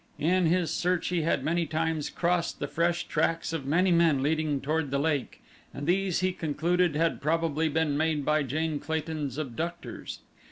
[0.17, 4.59] In his search he had many times crossed the fresh tracks of many men leading
[4.59, 5.43] toward the lake
[5.75, 10.21] and these he concluded had probably been made by Jane Clayton's abductors.